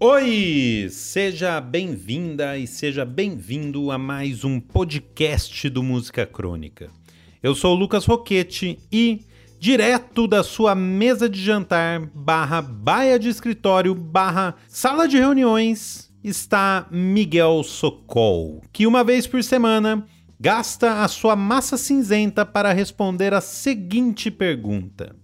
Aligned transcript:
Oi! 0.00 0.86
Seja 0.92 1.60
bem-vinda 1.60 2.56
e 2.56 2.68
seja 2.68 3.04
bem-vindo 3.04 3.90
a 3.90 3.98
mais 3.98 4.44
um 4.44 4.60
podcast 4.60 5.68
do 5.68 5.82
Música 5.82 6.24
Crônica. 6.24 6.88
Eu 7.42 7.52
sou 7.52 7.74
o 7.74 7.78
Lucas 7.78 8.04
Roquete 8.04 8.78
e, 8.92 9.26
direto 9.58 10.28
da 10.28 10.44
sua 10.44 10.72
mesa 10.76 11.28
de 11.28 11.42
jantar, 11.42 12.06
barra 12.14 12.62
baia 12.62 13.18
de 13.18 13.28
escritório, 13.28 13.92
barra 13.92 14.54
sala 14.68 15.08
de 15.08 15.18
reuniões, 15.18 16.14
está 16.22 16.86
Miguel 16.92 17.64
Socol, 17.64 18.62
que 18.72 18.86
uma 18.86 19.02
vez 19.02 19.26
por 19.26 19.42
semana 19.42 20.06
gasta 20.38 21.02
a 21.02 21.08
sua 21.08 21.34
massa 21.34 21.76
cinzenta 21.76 22.46
para 22.46 22.72
responder 22.72 23.34
a 23.34 23.40
seguinte 23.40 24.30
pergunta: 24.30 25.16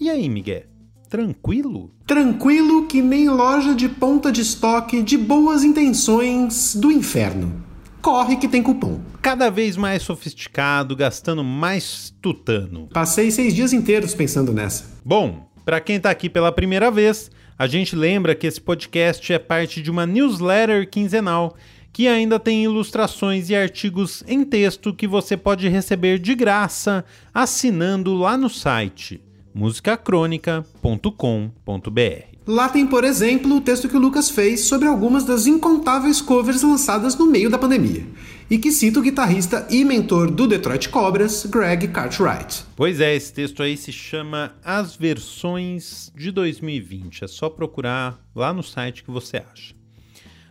E 0.00 0.08
aí, 0.08 0.26
Miguel? 0.26 0.69
Tranquilo? 1.10 1.90
Tranquilo 2.06 2.86
que 2.86 3.02
nem 3.02 3.28
loja 3.28 3.74
de 3.74 3.88
ponta 3.88 4.30
de 4.30 4.42
estoque 4.42 5.02
de 5.02 5.18
boas 5.18 5.64
intenções 5.64 6.76
do 6.76 6.92
inferno. 6.92 7.64
Corre 8.00 8.36
que 8.36 8.46
tem 8.46 8.62
cupom. 8.62 9.00
Cada 9.20 9.50
vez 9.50 9.76
mais 9.76 10.04
sofisticado, 10.04 10.94
gastando 10.94 11.42
mais 11.42 12.14
tutano. 12.22 12.88
Passei 12.92 13.32
seis 13.32 13.52
dias 13.52 13.72
inteiros 13.72 14.14
pensando 14.14 14.52
nessa. 14.52 14.84
Bom, 15.04 15.50
para 15.64 15.80
quem 15.80 15.98
tá 15.98 16.10
aqui 16.10 16.30
pela 16.30 16.52
primeira 16.52 16.92
vez, 16.92 17.28
a 17.58 17.66
gente 17.66 17.96
lembra 17.96 18.36
que 18.36 18.46
esse 18.46 18.60
podcast 18.60 19.32
é 19.32 19.38
parte 19.40 19.82
de 19.82 19.90
uma 19.90 20.06
newsletter 20.06 20.88
quinzenal 20.88 21.56
que 21.92 22.06
ainda 22.06 22.38
tem 22.38 22.62
ilustrações 22.62 23.50
e 23.50 23.56
artigos 23.56 24.22
em 24.28 24.44
texto 24.44 24.94
que 24.94 25.08
você 25.08 25.36
pode 25.36 25.68
receber 25.68 26.20
de 26.20 26.36
graça 26.36 27.04
assinando 27.34 28.14
lá 28.14 28.36
no 28.36 28.48
site 28.48 29.20
musicacronica.com.br. 29.54 32.30
Lá 32.46 32.68
tem, 32.68 32.86
por 32.86 33.04
exemplo, 33.04 33.56
o 33.56 33.60
texto 33.60 33.88
que 33.88 33.96
o 33.96 34.00
Lucas 34.00 34.30
fez 34.30 34.62
sobre 34.62 34.88
algumas 34.88 35.24
das 35.24 35.46
incontáveis 35.46 36.20
covers 36.20 36.62
lançadas 36.62 37.16
no 37.16 37.26
meio 37.26 37.50
da 37.50 37.58
pandemia, 37.58 38.04
e 38.50 38.58
que 38.58 38.72
cita 38.72 38.98
o 38.98 39.02
guitarrista 39.02 39.66
e 39.70 39.84
mentor 39.84 40.30
do 40.30 40.48
Detroit 40.48 40.88
Cobras, 40.88 41.46
Greg 41.46 41.88
Cartwright. 41.88 42.64
Pois 42.74 43.00
é, 43.00 43.14
esse 43.14 43.32
texto 43.32 43.62
aí 43.62 43.76
se 43.76 43.92
chama 43.92 44.54
As 44.64 44.96
Versões 44.96 46.10
de 46.16 46.32
2020. 46.32 47.24
É 47.24 47.28
só 47.28 47.48
procurar 47.48 48.18
lá 48.34 48.52
no 48.52 48.62
site 48.62 49.04
que 49.04 49.10
você 49.10 49.36
acha. 49.36 49.79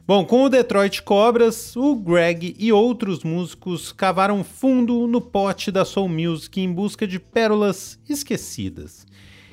Bom, 0.09 0.25
com 0.25 0.41
o 0.41 0.49
Detroit 0.49 1.03
Cobras, 1.03 1.75
o 1.75 1.93
Greg 1.93 2.55
e 2.57 2.73
outros 2.73 3.23
músicos 3.23 3.91
cavaram 3.91 4.43
fundo 4.43 5.05
no 5.05 5.21
pote 5.21 5.71
da 5.71 5.85
soul 5.85 6.09
music 6.09 6.59
em 6.59 6.73
busca 6.73 7.05
de 7.05 7.19
pérolas 7.19 7.99
esquecidas 8.09 9.05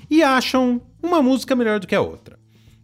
e 0.09 0.23
acham 0.23 0.81
uma 1.03 1.21
música 1.21 1.55
melhor 1.55 1.79
do 1.79 1.87
que 1.87 1.95
a 1.95 2.01
outra. 2.01 2.39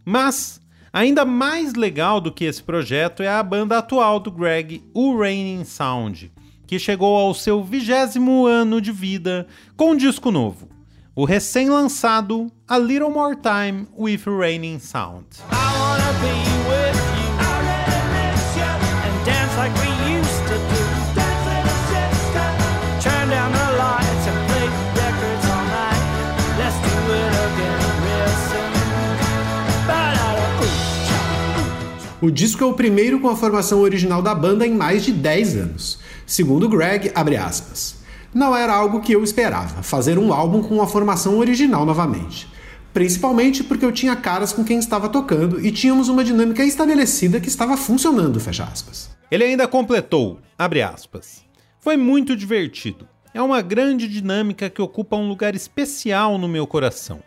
Mas 0.05 0.61
ainda 0.93 1.25
mais 1.25 1.73
legal 1.73 2.21
do 2.21 2.31
que 2.31 2.45
esse 2.45 2.61
projeto 2.61 3.23
é 3.23 3.27
a 3.27 3.41
banda 3.41 3.79
atual 3.79 4.19
do 4.19 4.29
Greg, 4.29 4.83
o 4.93 5.17
Raining 5.17 5.65
Sound, 5.65 6.31
que 6.67 6.77
chegou 6.77 7.17
ao 7.17 7.33
seu 7.33 7.63
vigésimo 7.63 8.45
ano 8.45 8.79
de 8.79 8.91
vida 8.91 9.47
com 9.75 9.93
um 9.93 9.97
disco 9.97 10.29
novo, 10.29 10.69
o 11.15 11.25
recém-lançado 11.25 12.51
A 12.67 12.77
Little 12.77 13.09
More 13.09 13.35
Time 13.35 13.87
with 13.97 14.21
Raining 14.27 14.77
Sound. 14.77 15.25
O 32.19 32.31
disco 32.31 32.63
é 32.63 32.65
o 32.65 32.73
primeiro 32.73 33.19
com 33.19 33.29
a 33.29 33.35
formação 33.35 33.81
original 33.81 34.23
da 34.23 34.33
banda 34.33 34.65
em 34.65 34.73
mais 34.73 35.03
de 35.03 35.11
10 35.11 35.57
anos. 35.57 35.99
Segundo 36.25 36.67
Greg, 36.67 37.11
abre 37.13 37.37
aspas. 37.37 37.97
Não 38.33 38.55
era 38.55 38.73
algo 38.73 39.01
que 39.01 39.13
eu 39.13 39.23
esperava, 39.23 39.83
fazer 39.83 40.17
um 40.17 40.33
álbum 40.33 40.63
com 40.63 40.81
a 40.81 40.87
formação 40.87 41.37
original 41.37 41.85
novamente. 41.85 42.51
Principalmente 42.91 43.63
porque 43.63 43.85
eu 43.85 43.91
tinha 43.91 44.15
caras 44.15 44.51
com 44.51 44.63
quem 44.63 44.79
estava 44.79 45.09
tocando 45.09 45.63
e 45.63 45.71
tínhamos 45.71 46.09
uma 46.09 46.23
dinâmica 46.23 46.65
estabelecida 46.65 47.39
que 47.39 47.49
estava 47.49 47.77
funcionando, 47.77 48.39
fecha 48.39 48.63
aspas. 48.63 49.12
Ele 49.33 49.45
ainda 49.45 49.67
completou, 49.67 50.37
aspas. 50.59 51.43
Foi 51.79 51.97
muito 51.97 52.35
divertido. 52.35 53.07
É 53.33 53.41
uma 53.41 53.63
grande 53.63 54.07
dinâmica 54.07 54.69
que 54.69 54.79
ocupa 54.79 55.15
um 55.15 55.27
lugar 55.27 55.55
especial 55.55 56.37
no 56.37 56.47
meu 56.47 56.67
coração. 56.67 57.19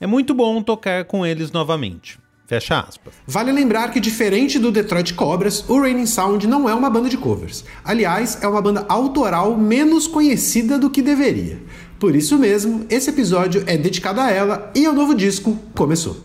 É 0.00 0.06
muito 0.06 0.32
bom 0.32 0.62
tocar 0.62 1.04
com 1.06 1.26
eles 1.26 1.50
novamente. 1.50 2.16
Fecha 2.46 2.78
aspas. 2.78 3.12
Vale 3.26 3.50
lembrar 3.50 3.90
que, 3.90 3.98
diferente 3.98 4.56
do 4.56 4.70
Detroit 4.70 5.14
Cobras, 5.14 5.68
o 5.68 5.80
Raining 5.80 6.06
Sound 6.06 6.46
não 6.46 6.68
é 6.68 6.74
uma 6.74 6.88
banda 6.88 7.08
de 7.08 7.16
covers. 7.16 7.64
Aliás, 7.84 8.38
é 8.40 8.46
uma 8.46 8.62
banda 8.62 8.86
autoral 8.88 9.58
menos 9.58 10.06
conhecida 10.06 10.78
do 10.78 10.88
que 10.88 11.02
deveria. 11.02 11.60
Por 11.98 12.14
isso 12.14 12.38
mesmo, 12.38 12.86
esse 12.88 13.10
episódio 13.10 13.64
é 13.66 13.76
dedicado 13.76 14.20
a 14.20 14.30
ela 14.30 14.70
e 14.76 14.86
ao 14.86 14.94
novo 14.94 15.12
disco 15.12 15.58
começou. 15.74 16.24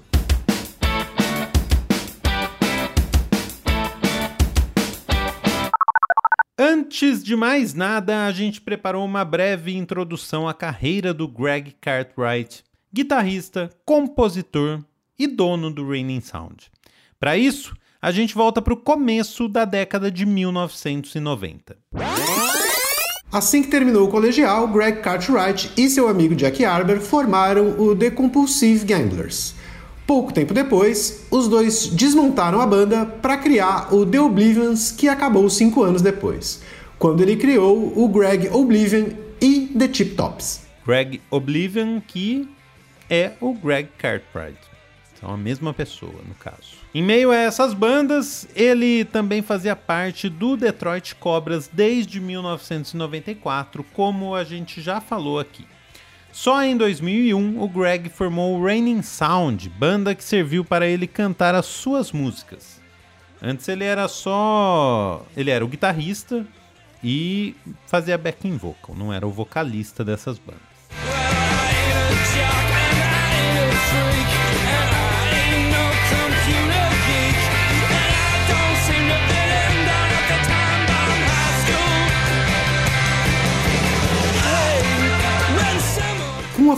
Antes 6.58 7.24
de 7.24 7.36
mais 7.36 7.74
nada, 7.74 8.28
a 8.28 8.32
gente 8.32 8.62
preparou 8.62 9.04
uma 9.04 9.26
breve 9.26 9.76
introdução 9.76 10.48
à 10.48 10.54
carreira 10.54 11.12
do 11.12 11.28
Greg 11.28 11.76
Cartwright, 11.82 12.64
guitarrista, 12.94 13.72
compositor, 13.84 14.80
e 15.18 15.26
dono 15.26 15.72
do 15.72 15.88
Raining 15.88 16.22
Sound. 16.22 16.72
Para 17.20 17.36
isso, 17.36 17.76
a 18.00 18.12
gente 18.12 18.36
volta 18.36 18.62
para 18.62 18.74
o 18.74 18.78
começo 18.78 19.48
da 19.48 19.66
década 19.66 20.12
de 20.12 20.28
1990. 20.28 21.76
Assim 23.32 23.64
que 23.64 23.70
terminou 23.70 24.08
o 24.08 24.12
colegial, 24.12 24.68
Greg 24.68 25.02
Cartwright 25.02 25.72
e 25.76 25.90
seu 25.90 26.08
amigo 26.08 26.36
Jack 26.36 26.64
Arber 26.64 27.02
formaram 27.02 27.80
o 27.80 27.96
The 27.96 28.12
Compulsive 28.12 28.86
Gamblers. 28.86 29.56
Pouco 30.06 30.34
tempo 30.34 30.54
depois, 30.54 31.26
os 31.32 31.48
dois 31.48 31.88
desmontaram 31.88 32.60
a 32.60 32.68
banda 32.68 33.06
para 33.06 33.38
criar 33.38 33.94
o 33.94 34.06
The 34.06 34.20
Oblivions, 34.20 34.92
que 34.92 35.08
acabou 35.08 35.50
cinco 35.50 35.82
anos 35.82 36.02
depois, 36.02 36.62
quando 37.00 37.22
ele 37.22 37.38
criou 37.38 37.94
o 37.98 38.08
Greg 38.10 38.50
Oblivion 38.50 39.08
e 39.42 39.72
The 39.78 39.94
Chip 39.94 40.16
Tops. 40.16 40.62
Greg 40.86 41.22
Oblivion, 41.32 42.02
que 42.06 42.50
é 43.10 43.32
o 43.40 43.54
Greg 43.54 43.90
Cartwright. 43.98 44.60
São 45.20 45.32
a 45.32 45.38
mesma 45.38 45.74
pessoa, 45.74 46.20
no 46.28 46.36
caso. 46.36 46.84
Em 46.94 47.02
meio 47.02 47.32
a 47.32 47.38
essas 47.38 47.74
bandas, 47.74 48.46
ele 48.54 49.06
também 49.06 49.42
fazia 49.42 49.74
parte 49.74 50.28
do 50.28 50.58
Detroit 50.58 51.16
Cobras 51.16 51.70
desde 51.72 52.20
1994, 52.20 53.86
como 53.94 54.36
a 54.36 54.44
gente 54.44 54.82
já 54.82 55.00
falou 55.00 55.40
aqui. 55.40 55.66
Só 56.34 56.64
em 56.64 56.76
2001, 56.76 57.62
o 57.62 57.70
Greg 57.70 58.10
formou 58.10 58.58
o 58.58 58.66
Raining 58.66 59.04
Sound, 59.04 59.70
banda 59.70 60.16
que 60.16 60.24
serviu 60.24 60.66
para 60.66 60.88
ele 60.88 61.06
cantar 61.06 61.54
as 61.54 61.68
suas 61.68 62.12
músicas. 62.12 62.82
Antes 63.40 63.68
ele 63.68 63.84
era 63.84 64.08
só. 64.08 65.24
Ele 65.38 65.52
era 65.52 65.64
o 65.64 65.68
guitarrista 65.68 66.44
e 67.04 67.56
fazia 67.86 68.18
backing 68.18 68.58
vocal, 68.58 68.96
não 68.96 69.14
era 69.14 69.28
o 69.28 69.32
vocalista 69.32 70.04
dessas 70.04 70.40
bandas. 70.40 70.73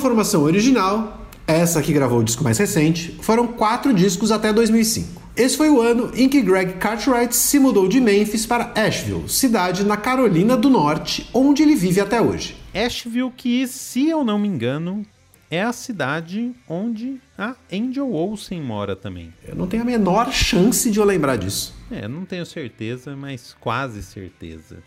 Formação 0.06 0.44
original, 0.44 1.26
essa 1.48 1.82
que 1.82 1.92
gravou 1.92 2.20
o 2.20 2.24
disco 2.24 2.44
mais 2.44 2.60
recente, 2.60 3.18
foram 3.22 3.48
quatro 3.48 3.92
discos 3.92 4.32
até 4.32 4.54
2005. 4.54 5.20
Esse 5.36 5.58
foi 5.58 5.68
o 5.68 5.82
ano 5.82 6.12
em 6.14 6.30
que 6.30 6.44
Greg 6.44 6.74
Cartwright 6.74 7.36
se 7.36 7.58
mudou 7.58 7.88
de 7.88 8.00
Memphis 8.00 8.46
para 8.46 8.72
Asheville, 8.76 9.28
cidade 9.28 9.84
na 9.84 9.98
Carolina 9.98 10.56
do 10.56 10.70
Norte, 10.70 11.28
onde 11.34 11.64
ele 11.64 11.74
vive 11.74 12.00
até 12.00 12.22
hoje. 12.22 12.56
Asheville, 12.72 13.32
que, 13.36 13.66
se 13.66 14.08
eu 14.08 14.24
não 14.24 14.38
me 14.38 14.48
engano, 14.48 15.04
é 15.50 15.64
a 15.64 15.74
cidade 15.74 16.54
onde 16.70 17.20
a 17.36 17.56
Angel 17.74 18.14
Olsen 18.14 18.62
mora 18.62 18.96
também. 18.96 19.34
Eu 19.44 19.56
não 19.56 19.66
tenho 19.66 19.82
a 19.82 19.86
menor 19.88 20.32
chance 20.32 20.92
de 20.92 21.00
eu 21.00 21.04
lembrar 21.04 21.36
disso. 21.36 21.74
É, 21.90 22.08
não 22.08 22.26
tenho 22.26 22.46
certeza, 22.46 23.16
mas 23.16 23.56
quase 23.60 24.04
certeza 24.04 24.84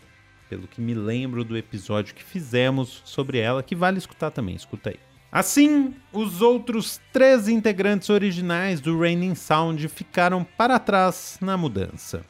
pelo 0.49 0.65
que 0.65 0.79
me 0.79 0.93
lembro 0.93 1.43
do 1.43 1.57
episódio 1.57 2.15
que 2.15 2.23
fizemos 2.23 3.01
sobre 3.03 3.37
ela, 3.37 3.61
que 3.61 3.75
vale 3.75 3.97
escutar 3.97 4.31
também, 4.31 4.55
escuta 4.55 4.91
aí. 4.91 5.08
Assim, 5.31 5.93
os 6.11 6.41
outros 6.41 6.99
três 7.13 7.47
integrantes 7.47 8.09
originais 8.09 8.81
do 8.81 8.99
Raining 8.99 9.35
Sound 9.35 9.87
ficaram 9.87 10.43
para 10.43 10.79
trás 10.79 11.37
na 11.39 11.55
mudança. 11.55 12.25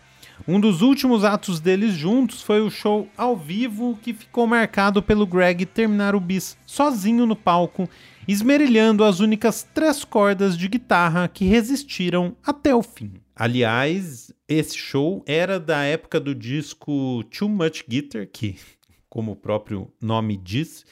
Um 0.48 0.60
dos 0.60 0.82
últimos 0.82 1.24
atos 1.24 1.60
deles 1.60 1.94
juntos 1.94 2.42
foi 2.42 2.62
o 2.62 2.70
show 2.70 3.08
ao 3.18 3.36
vivo 3.36 3.98
que 4.02 4.14
ficou 4.14 4.48
marcado 4.48 5.02
pelo 5.02 5.26
Greg 5.26 5.66
terminar 5.66 6.16
o 6.16 6.20
bis 6.20 6.58
sozinho 6.66 7.26
no 7.26 7.36
palco 7.36 7.90
esmerilhando 8.28 9.04
as 9.04 9.20
únicas 9.20 9.68
três 9.74 10.04
cordas 10.04 10.58
de 10.58 10.68
guitarra 10.68 11.28
que 11.28 11.46
resistiram 11.46 12.36
até 12.46 12.76
o 12.76 12.84
fim. 12.84 13.14
Aliás, 13.36 14.32
esse 14.48 14.78
show 14.78 15.24
era 15.26 15.60
da 15.60 15.84
época 15.84 16.20
do 16.20 16.36
disco 16.36 17.24
Too 17.24 17.50
Much 17.50 17.84
Guitar, 17.88 18.28
que, 18.28 18.58
como 19.10 19.32
o 19.32 19.36
próprio 19.36 19.92
nome 20.02 20.38
diz, 20.38 20.86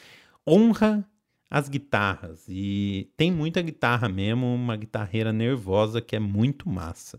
honra 0.46 1.06
as 1.50 1.68
guitarras. 1.68 2.44
E 2.48 3.10
tem 3.16 3.30
muita 3.32 3.62
guitarra 3.62 4.08
mesmo, 4.08 4.46
uma 4.54 4.76
guitarreira 4.76 5.32
nervosa 5.32 6.00
que 6.00 6.16
é 6.16 6.20
muito 6.20 6.68
massa. 6.68 7.16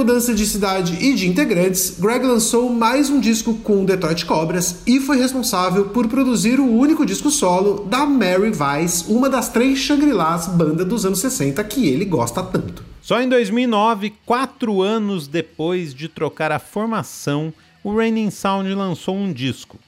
Mudança 0.00 0.34
de 0.34 0.46
cidade 0.46 0.96
e 1.04 1.14
de 1.14 1.28
integrantes, 1.28 1.96
Greg 2.00 2.24
lançou 2.24 2.70
mais 2.70 3.10
um 3.10 3.20
disco 3.20 3.52
com 3.56 3.84
Detroit 3.84 4.24
Cobras 4.24 4.76
e 4.86 4.98
foi 4.98 5.18
responsável 5.18 5.90
por 5.90 6.08
produzir 6.08 6.58
o 6.58 6.64
único 6.66 7.04
disco 7.04 7.30
solo 7.30 7.84
da 7.84 8.06
Mary 8.06 8.50
Vice, 8.50 9.12
uma 9.12 9.28
das 9.28 9.50
três 9.50 9.78
Shangri-Las 9.78 10.46
banda 10.46 10.86
dos 10.86 11.04
anos 11.04 11.18
60 11.18 11.62
que 11.64 11.86
ele 11.86 12.06
gosta 12.06 12.42
tanto. 12.42 12.82
Só 13.02 13.20
em 13.20 13.28
2009, 13.28 14.14
quatro 14.24 14.80
anos 14.80 15.28
depois 15.28 15.92
de 15.92 16.08
trocar 16.08 16.50
a 16.50 16.58
formação, 16.58 17.52
o 17.84 17.94
Raining 17.94 18.30
Sound 18.30 18.72
lançou 18.72 19.14
um 19.14 19.30
disco. 19.30 19.78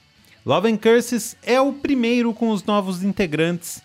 Love 0.45 0.71
and 0.71 0.77
Curses 0.77 1.35
é 1.41 1.59
o 1.59 1.73
primeiro 1.73 2.35
com 2.35 2.51
os 2.51 2.63
novos 2.63 3.01
integrantes 3.01 3.81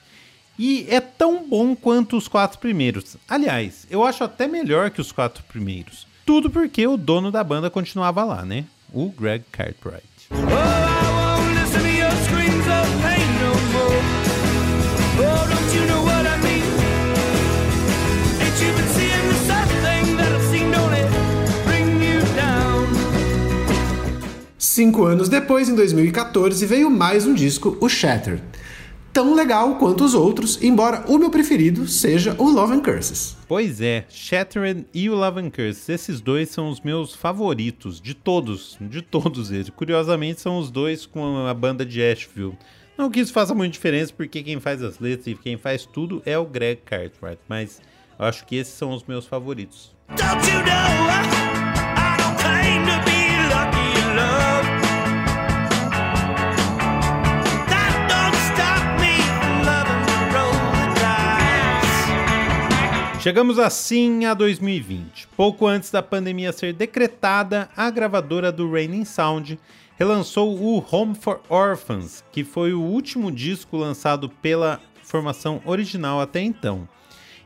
e 0.59 0.87
é 0.91 1.01
tão 1.01 1.49
bom 1.49 1.75
quanto 1.75 2.19
os 2.19 2.29
quatro 2.29 2.59
primeiros. 2.59 3.17
Aliás, 3.27 3.87
eu 3.91 4.05
acho 4.05 4.23
até 4.25 4.47
melhor 4.47 4.91
que 4.91 5.01
os 5.01 5.11
quatro 5.11 5.43
primeiros. 5.45 6.07
Tudo 6.29 6.51
porque 6.51 6.87
o 6.87 6.99
dono 6.99 7.33
da 7.33 7.43
banda 7.43 7.71
continuava 7.71 8.23
lá, 8.23 8.45
né? 8.45 8.67
O 8.93 9.09
Greg 9.09 9.43
Cartwright. 9.51 10.05
Cinco 24.59 25.07
anos 25.07 25.31
depois, 25.31 25.71
em 25.71 25.75
2014, 25.75 26.67
veio 26.67 26.91
mais 26.91 27.25
um 27.25 27.33
disco, 27.33 27.79
o 27.81 27.89
Shattered 27.89 28.43
tão 29.13 29.35
legal 29.35 29.77
quanto 29.77 30.05
os 30.05 30.15
outros, 30.15 30.63
embora 30.63 31.05
o 31.09 31.19
meu 31.19 31.31
preferido 31.31 31.87
seja 31.87 32.35
o 32.39 32.51
Love 32.51 32.75
and 32.75 32.81
Curses. 32.81 33.37
Pois 33.47 33.81
é, 33.81 34.05
Shattered 34.09 34.87
e 34.93 35.09
o 35.11 35.15
Love 35.15 35.41
and 35.41 35.51
Curses, 35.51 35.89
esses 35.89 36.21
dois 36.21 36.51
são 36.51 36.69
os 36.69 36.81
meus 36.81 37.15
favoritos, 37.15 38.01
de 38.01 38.15
todos, 38.15 38.77
de 38.81 39.03
todos 39.03 39.51
eles. 39.51 39.71
Curiosamente, 39.71 40.41
são 40.41 40.59
os 40.59 40.71
dois 40.71 41.07
com 41.07 41.47
a 41.47 41.55
banda 41.55 41.85
de 41.85 42.03
Asheville. 42.03 42.57
Não 42.97 43.11
que 43.11 43.21
isso 43.21 43.33
faça 43.33 43.55
muita 43.55 43.73
diferença, 43.73 44.13
porque 44.13 44.43
quem 44.43 44.59
faz 44.59 44.83
as 44.83 44.99
letras 44.99 45.29
e 45.29 45.35
quem 45.35 45.57
faz 45.57 45.87
tudo 45.87 46.21
é 46.27 46.37
o 46.37 46.45
Greg 46.45 46.83
Cartwright, 46.85 47.41
mas 47.49 47.81
eu 48.19 48.25
acho 48.25 48.45
que 48.45 48.57
esses 48.57 48.75
são 48.75 48.93
os 48.93 49.05
meus 49.05 49.25
favoritos. 49.27 49.97
Don't 50.17 50.51
you 50.51 50.59
know, 50.65 51.09
Chegamos 63.29 63.59
assim 63.59 64.25
a 64.25 64.33
2020. 64.33 65.29
Pouco 65.37 65.67
antes 65.67 65.91
da 65.91 66.03
pandemia 66.03 66.51
ser 66.51 66.73
decretada, 66.73 67.69
a 67.77 67.91
gravadora 67.91 68.51
do 68.51 68.73
Raining 68.73 69.05
Sound 69.05 69.61
relançou 69.99 70.59
o 70.59 70.83
Home 70.91 71.15
for 71.15 71.39
Orphans, 71.47 72.25
que 72.33 72.43
foi 72.43 72.73
o 72.73 72.81
último 72.81 73.31
disco 73.31 73.77
lançado 73.77 74.31
pela 74.41 74.81
formação 75.03 75.61
original 75.67 76.23
até 76.23 76.41
então. 76.41 76.89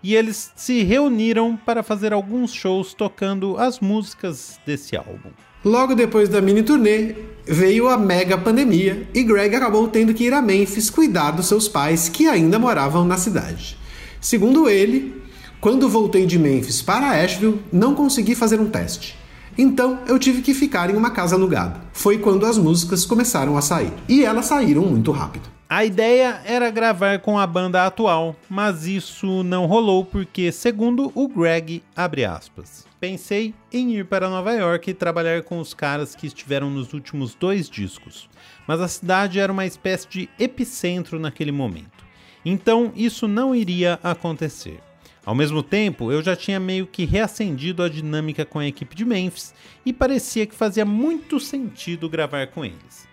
E 0.01 0.15
eles 0.15 0.53
se 0.55 0.85
reuniram 0.85 1.57
para 1.57 1.83
fazer 1.83 2.13
alguns 2.13 2.55
shows 2.55 2.95
tocando 2.95 3.59
as 3.59 3.81
músicas 3.81 4.61
desse 4.65 4.97
álbum. 4.97 5.31
Logo 5.65 5.97
depois 5.97 6.29
da 6.29 6.41
mini 6.41 6.63
turnê, 6.63 7.17
veio 7.45 7.89
a 7.89 7.99
mega 7.99 8.39
pandemia 8.39 9.09
e 9.13 9.25
Greg 9.25 9.57
acabou 9.57 9.89
tendo 9.89 10.15
que 10.15 10.27
ir 10.27 10.33
a 10.33 10.41
Memphis 10.41 10.89
cuidar 10.89 11.33
dos 11.33 11.47
seus 11.47 11.67
pais 11.67 12.09
que 12.09 12.29
ainda 12.29 12.57
moravam 12.57 13.05
na 13.05 13.17
cidade. 13.17 13.77
Segundo 14.21 14.69
ele, 14.69 15.22
quando 15.63 15.89
voltei 15.89 16.27
de 16.27 16.41
Memphis 16.41 16.83
para 16.83 17.23
Asheville, 17.23 17.63
não 17.73 17.95
consegui 17.95 18.35
fazer 18.35 18.59
um 18.59 18.69
teste. 18.69 19.17
Então 19.57 20.01
eu 20.09 20.19
tive 20.19 20.43
que 20.43 20.55
ficar 20.55 20.91
em 20.91 20.97
uma 20.97 21.13
casa 21.13 21.37
alugada. 21.37 21.81
Foi 21.93 22.19
quando 22.19 22.45
as 22.45 22.59
músicas 22.59 23.07
começaram 23.07 23.57
a 23.57 23.63
sair. 23.63 23.93
E 24.09 24.25
elas 24.25 24.47
saíram 24.47 24.83
muito 24.83 25.13
rápido. 25.13 25.49
A 25.69 25.85
ideia 25.85 26.43
era 26.45 26.69
gravar 26.69 27.21
com 27.21 27.39
a 27.39 27.47
banda 27.47 27.87
atual, 27.87 28.35
mas 28.51 28.89
isso 28.89 29.45
não 29.45 29.67
rolou 29.67 30.05
porque, 30.05 30.51
segundo 30.51 31.13
o 31.15 31.29
Greg, 31.29 31.81
aspas, 31.95 32.85
pensei 32.99 33.55
em 33.73 33.95
ir 33.95 34.07
para 34.07 34.29
Nova 34.29 34.53
York 34.53 34.91
e 34.91 34.95
trabalhar 34.95 35.45
com 35.45 35.61
os 35.61 35.73
caras 35.73 36.17
que 36.17 36.27
estiveram 36.27 36.71
nos 36.71 36.93
últimos 36.93 37.37
dois 37.37 37.71
discos, 37.71 38.29
mas 38.67 38.81
a 38.81 38.89
cidade 38.89 39.39
era 39.39 39.53
uma 39.53 39.65
espécie 39.65 40.09
de 40.09 40.29
epicentro 40.41 41.21
naquele 41.21 41.53
momento. 41.53 42.05
Então 42.45 42.93
isso 42.97 43.29
não 43.29 43.55
iria 43.55 44.01
acontecer. 44.03 44.81
Ao 45.25 45.35
mesmo 45.35 45.63
tempo, 45.63 46.11
eu 46.11 46.21
já 46.23 46.35
tinha 46.35 46.59
meio 46.59 46.87
que 46.87 47.05
reacendido 47.05 47.83
a 47.83 47.89
dinâmica 47.89 48.45
com 48.45 48.59
a 48.59 48.67
equipe 48.67 48.97
de 48.97 49.05
Memphis 49.05 49.55
e 49.87 49.93
parecia 49.93 50.47
que 50.47 50.55
fazia 50.55 50.85
muito 50.85 51.39
sentido 51.39 52.09
gravar 52.09 52.49
com 52.49 52.65
eles. 52.65 53.07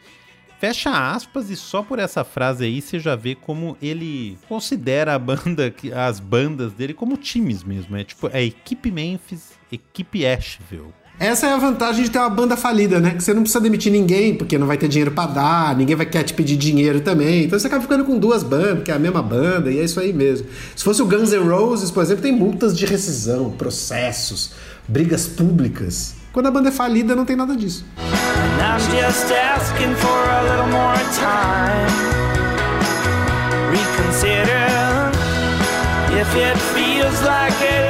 Fecha 0.59 1.13
aspas 1.13 1.49
e 1.49 1.55
só 1.55 1.81
por 1.81 1.99
essa 1.99 2.23
frase 2.23 2.65
aí 2.65 2.81
você 2.81 2.99
já 2.99 3.15
vê 3.15 3.33
como 3.33 3.77
ele 3.81 4.37
considera 4.47 5.13
a 5.13 5.19
banda, 5.19 5.73
as 5.95 6.19
bandas 6.19 6.73
dele 6.73 6.93
como 6.93 7.15
times 7.15 7.63
mesmo. 7.63 7.95
É 7.95 8.03
tipo 8.03 8.27
a 8.27 8.41
equipe 8.41 8.91
Memphis, 8.91 9.53
equipe 9.71 10.25
Asheville. 10.25 10.93
Essa 11.19 11.47
é 11.47 11.53
a 11.53 11.57
vantagem 11.57 12.05
de 12.05 12.09
ter 12.09 12.17
uma 12.17 12.29
banda 12.29 12.55
falida, 12.55 13.01
né? 13.01 13.11
Que 13.11 13.21
você 13.21 13.33
não 13.33 13.41
precisa 13.41 13.59
demitir 13.59 13.91
ninguém, 13.91 14.33
porque 14.33 14.57
não 14.57 14.65
vai 14.65 14.77
ter 14.77 14.87
dinheiro 14.87 15.11
para 15.11 15.29
dar, 15.29 15.75
ninguém 15.75 15.93
vai 15.93 16.05
querer 16.05 16.23
te 16.23 16.33
pedir 16.33 16.55
dinheiro 16.55 17.01
também. 17.01 17.43
Então 17.43 17.59
você 17.59 17.67
acaba 17.67 17.81
ficando 17.81 18.05
com 18.05 18.17
duas 18.17 18.41
bandas, 18.41 18.83
que 18.83 18.91
é 18.91 18.93
a 18.93 18.99
mesma 18.99 19.21
banda, 19.21 19.69
e 19.69 19.79
é 19.79 19.83
isso 19.83 19.99
aí 19.99 20.13
mesmo. 20.13 20.47
Se 20.73 20.81
fosse 20.81 21.01
o 21.01 21.05
Guns 21.05 21.33
N' 21.33 21.49
Roses, 21.49 21.91
por 21.91 22.01
exemplo, 22.01 22.23
tem 22.23 22.31
multas 22.31 22.77
de 22.77 22.85
rescisão, 22.85 23.51
processos, 23.51 24.51
brigas 24.87 25.27
públicas. 25.27 26.15
Quando 26.31 26.45
a 26.45 26.51
banda 26.51 26.69
é 26.69 26.71
falida, 26.71 27.13
não 27.13 27.25
tem 27.25 27.35
nada 27.35 27.53
disso. 27.53 27.83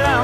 I'm 0.02 0.19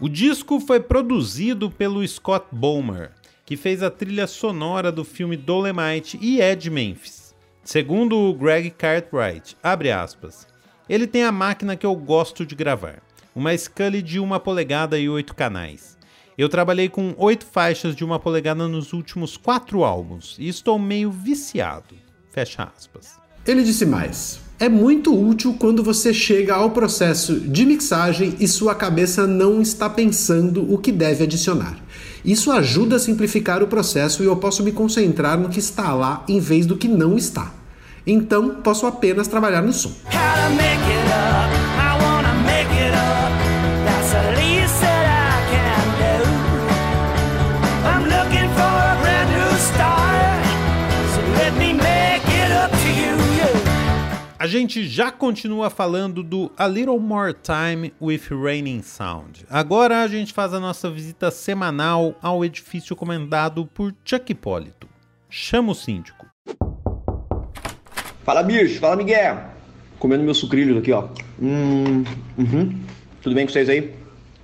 O 0.00 0.08
disco 0.08 0.60
foi 0.60 0.78
produzido 0.78 1.68
pelo 1.68 2.06
Scott 2.06 2.46
Bowmer, 2.52 3.10
que 3.44 3.56
fez 3.56 3.82
a 3.82 3.90
trilha 3.90 4.28
sonora 4.28 4.92
do 4.92 5.04
filme 5.04 5.36
Dolemite 5.36 6.16
e 6.22 6.40
Ed 6.40 6.70
Memphis. 6.70 7.34
Segundo 7.64 8.16
o 8.16 8.32
Greg 8.32 8.70
Cartwright, 8.70 9.56
abre 9.60 9.90
aspas, 9.90 10.46
ele 10.88 11.04
tem 11.04 11.24
a 11.24 11.32
máquina 11.32 11.74
que 11.76 11.84
eu 11.84 11.96
gosto 11.96 12.46
de 12.46 12.54
gravar, 12.54 13.02
uma 13.34 13.56
Scully 13.58 14.00
de 14.00 14.20
uma 14.20 14.38
polegada 14.38 14.96
e 14.96 15.08
oito 15.08 15.34
canais. 15.34 15.98
Eu 16.38 16.48
trabalhei 16.48 16.88
com 16.88 17.12
oito 17.18 17.44
faixas 17.44 17.96
de 17.96 18.04
uma 18.04 18.20
polegada 18.20 18.68
nos 18.68 18.92
últimos 18.92 19.36
quatro 19.36 19.82
álbuns 19.82 20.36
e 20.38 20.46
estou 20.46 20.78
meio 20.78 21.10
viciado. 21.10 21.96
Fecha 22.30 22.70
aspas. 22.72 23.18
Ele 23.44 23.64
disse 23.64 23.84
mais 23.84 24.47
é 24.60 24.68
muito 24.68 25.14
útil 25.16 25.54
quando 25.58 25.84
você 25.84 26.12
chega 26.12 26.54
ao 26.54 26.70
processo 26.70 27.38
de 27.38 27.64
mixagem 27.64 28.34
e 28.40 28.48
sua 28.48 28.74
cabeça 28.74 29.26
não 29.26 29.62
está 29.62 29.88
pensando 29.88 30.72
o 30.72 30.78
que 30.78 30.90
deve 30.90 31.24
adicionar. 31.24 31.78
Isso 32.24 32.50
ajuda 32.50 32.96
a 32.96 32.98
simplificar 32.98 33.62
o 33.62 33.68
processo 33.68 34.22
e 34.22 34.26
eu 34.26 34.36
posso 34.36 34.64
me 34.64 34.72
concentrar 34.72 35.38
no 35.38 35.48
que 35.48 35.60
está 35.60 35.94
lá 35.94 36.24
em 36.28 36.40
vez 36.40 36.66
do 36.66 36.76
que 36.76 36.88
não 36.88 37.16
está. 37.16 37.52
Então, 38.04 38.56
posso 38.62 38.86
apenas 38.86 39.28
trabalhar 39.28 39.62
no 39.62 39.72
som. 39.72 39.92
A 54.40 54.46
gente 54.46 54.86
já 54.86 55.10
continua 55.10 55.68
falando 55.68 56.22
do 56.22 56.48
A 56.56 56.68
Little 56.68 57.00
More 57.00 57.34
Time 57.34 57.92
with 58.00 58.22
Raining 58.30 58.82
Sound. 58.82 59.44
Agora 59.50 60.00
a 60.00 60.06
gente 60.06 60.32
faz 60.32 60.54
a 60.54 60.60
nossa 60.60 60.88
visita 60.88 61.28
semanal 61.32 62.14
ao 62.22 62.44
edifício 62.44 62.94
comandado 62.94 63.66
por 63.74 63.92
Chuck 64.04 64.30
Hipólito. 64.30 64.86
Chama 65.28 65.72
o 65.72 65.74
síndico. 65.74 66.24
Fala, 68.22 68.44
bicho. 68.44 68.78
Fala, 68.78 68.94
Miguel. 68.94 69.40
Comendo 69.98 70.22
meus 70.22 70.38
sucrilhos 70.38 70.78
aqui, 70.78 70.92
ó. 70.92 71.08
Hum, 71.42 72.04
uhum. 72.38 72.80
Tudo 73.20 73.34
bem 73.34 73.44
com 73.44 73.52
vocês 73.52 73.68
aí? 73.68 73.92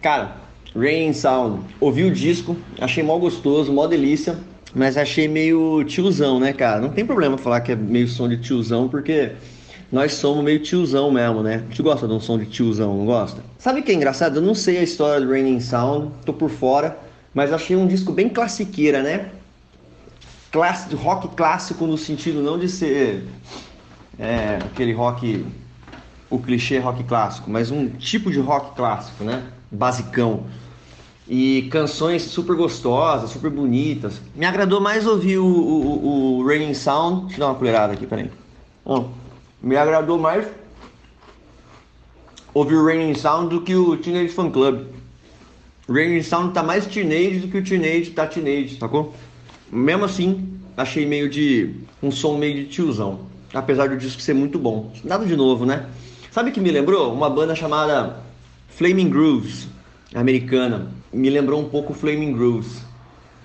Cara, 0.03 0.39
Rain 0.75 1.13
Sound. 1.13 1.65
Ouvi 1.79 2.03
o 2.03 2.11
disco, 2.11 2.57
achei 2.81 3.05
mó 3.05 3.17
gostoso, 3.17 3.73
mó 3.73 3.87
delícia. 3.87 4.37
Mas 4.75 4.97
achei 4.97 5.29
meio 5.29 5.85
tiozão, 5.85 6.41
né, 6.41 6.53
cara? 6.53 6.81
Não 6.81 6.89
tem 6.89 7.07
problema 7.07 7.39
falar 7.39 7.61
que 7.61 7.71
é 7.71 7.77
meio 7.77 8.09
som 8.09 8.29
de 8.29 8.39
tiozão, 8.39 8.89
porque 8.89 9.31
nós 9.95 10.15
somos 10.15 10.43
meio 10.43 10.59
tiozão 10.59 11.09
mesmo, 11.09 11.41
né? 11.41 11.63
A 11.65 11.69
gente 11.69 11.81
gosta 11.81 12.09
de 12.09 12.13
um 12.13 12.19
som 12.19 12.37
de 12.37 12.47
tiozão, 12.47 12.97
não 12.97 13.07
gosta? 13.07 13.41
Sabe 13.61 13.79
o 13.79 13.83
que 13.85 13.93
é 13.93 13.95
engraçado? 13.95 14.39
Eu 14.39 14.43
não 14.43 14.55
sei 14.55 14.79
a 14.79 14.83
história 14.83 15.25
do 15.25 15.31
Raining 15.31 15.61
Sound, 15.61 16.11
tô 16.27 16.33
por 16.33 16.51
fora, 16.51 16.99
mas 17.33 17.53
achei 17.53 17.77
um 17.77 17.87
disco 17.87 18.11
bem 18.11 18.29
classiqueira, 18.29 19.05
né? 19.05 19.31
Clássico, 20.51 20.97
rock 20.97 21.29
clássico 21.37 21.87
no 21.87 21.97
sentido 21.97 22.43
não 22.43 22.59
de 22.59 22.69
ser 22.69 23.25
é, 24.19 24.59
aquele 24.65 24.93
rock, 24.93 25.47
o 26.29 26.41
clichê 26.41 26.79
rock 26.81 27.05
clássico, 27.05 27.49
mas 27.49 27.71
um 27.71 27.89
tipo 27.89 28.33
de 28.33 28.41
rock 28.41 28.75
clássico, 28.75 29.23
né? 29.23 29.45
Basicão. 29.71 30.43
E 31.29 31.69
canções 31.71 32.23
super 32.23 32.57
gostosas, 32.57 33.31
super 33.31 33.51
bonitas. 33.51 34.21
Me 34.35 34.45
agradou 34.45 34.81
mais 34.81 35.07
ouvir 35.07 35.39
o, 35.39 35.47
o, 35.47 36.39
o 36.39 36.47
Raining 36.47 36.75
Sound. 36.75 37.27
Deixa 37.27 37.37
eu 37.37 37.41
dar 37.41 37.53
uma 37.53 37.55
colherada 37.55 37.93
aqui, 37.93 38.07
peraí. 38.09 38.29
Oh 38.85 39.05
me 39.65 39.77
agradou 39.79 40.19
mais 40.19 40.47
ouvir 42.53 42.75
o 42.75 42.85
Raining 42.85 43.15
Sound 43.15 43.49
do 43.49 43.63
que 43.63 43.75
o 43.75 43.97
Teenage 43.97 44.29
Fan 44.29 44.51
Club. 44.51 44.89
O 45.89 45.93
Raining 45.95 46.23
Sound 46.23 46.53
tá 46.53 46.63
mais 46.63 46.87
teenage 46.87 47.39
do 47.39 47.49
que 47.49 47.57
o 47.57 47.65
Teenage 47.65 48.11
tá 48.11 48.27
teenage, 48.27 48.79
sacou? 48.79 49.15
Mesmo 49.73 50.05
assim, 50.05 50.61
achei 50.77 51.07
meio 51.07 51.31
de. 51.31 51.77
um 52.03 52.11
som 52.11 52.37
meio 52.37 52.55
de 52.57 52.67
tiozão. 52.67 53.21
Apesar 53.55 53.89
do 53.89 53.97
disco 53.97 54.21
ser 54.21 54.35
muito 54.35 54.59
bom. 54.59 54.93
Nada 55.03 55.25
de 55.25 55.35
novo, 55.35 55.65
né? 55.65 55.87
Sabe 56.31 56.51
que 56.51 56.61
me 56.61 56.71
lembrou? 56.71 57.15
Uma 57.15 57.31
banda 57.31 57.55
chamada 57.55 58.21
Flaming 58.69 59.09
Grooves, 59.09 59.67
americana. 60.15 60.93
Me 61.11 61.31
lembrou 61.31 61.61
um 61.61 61.69
pouco 61.71 61.95
Flaming 61.95 62.33
Grooves. 62.33 62.83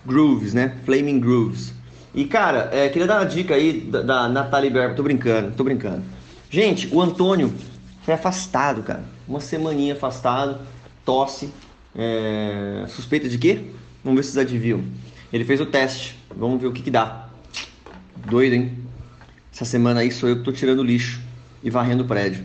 Grooves, 0.06 0.54
né? 0.54 0.76
Flaming 0.84 1.20
Grooves. 1.20 1.74
E, 2.14 2.26
cara, 2.26 2.70
é, 2.72 2.90
queria 2.90 3.08
dar 3.08 3.20
uma 3.20 3.26
dica 3.26 3.56
aí 3.56 3.82
da, 3.82 4.02
da 4.02 4.30
Natalie 4.30 4.70
Berber. 4.70 4.96
Tô 4.96 5.04
brincando, 5.04 5.52
tô 5.56 5.64
brincando. 5.64 6.04
Gente, 6.50 6.88
o 6.92 7.02
Antônio 7.02 7.54
foi 8.04 8.14
afastado, 8.14 8.82
cara. 8.82 9.04
Uma 9.28 9.40
semaninha 9.40 9.94
afastado, 9.94 10.60
tosse. 11.06 11.50
É... 11.96 12.86
Suspeita 12.88 13.30
de 13.30 13.38
quê? 13.38 13.62
Vamos 14.04 14.20
ver 14.20 14.24
se 14.24 14.32
vocês 14.32 14.46
adivinham. 14.48 14.84
Ele 15.32 15.46
fez 15.46 15.62
o 15.62 15.66
teste. 15.66 16.18
Vamos 16.36 16.60
ver 16.60 16.68
o 16.68 16.72
que 16.72 16.82
que 16.82 16.92
dá. 16.92 17.30
Doido, 18.26 18.54
hein? 18.54 18.78
Essa 19.54 19.66
semana 19.66 20.00
aí 20.00 20.12
sou 20.12 20.30
eu 20.30 20.38
que 20.38 20.44
tô 20.44 20.52
tirando 20.52 20.84
lixo 20.84 21.22
e 21.64 21.70
varrendo 21.70 22.04
o 22.04 22.08
prédio. 22.08 22.44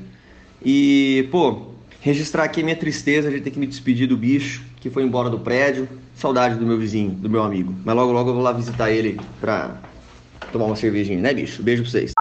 E, 0.62 1.28
pô, 1.30 1.68
registrar 2.00 2.44
aqui 2.44 2.60
a 2.60 2.64
minha 2.64 2.76
tristeza 2.76 3.30
de 3.30 3.40
ter 3.40 3.50
que 3.50 3.58
me 3.58 3.66
despedir 3.66 4.06
do 4.06 4.16
bicho 4.16 4.62
que 4.84 4.90
foi 4.90 5.02
embora 5.02 5.30
do 5.30 5.40
prédio. 5.40 5.88
Saudade 6.14 6.56
do 6.56 6.66
meu 6.66 6.78
vizinho, 6.78 7.12
do 7.12 7.30
meu 7.30 7.42
amigo. 7.42 7.74
Mas 7.82 7.96
logo, 7.96 8.12
logo 8.12 8.28
eu 8.28 8.34
vou 8.34 8.42
lá 8.42 8.52
visitar 8.52 8.90
ele 8.90 9.18
pra 9.40 9.80
tomar 10.52 10.66
uma 10.66 10.76
cervejinha, 10.76 11.18
né, 11.18 11.32
bicho? 11.32 11.62
Beijo 11.62 11.82
pra 11.82 11.90
vocês. 11.90 12.12